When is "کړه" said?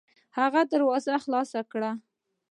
1.71-1.91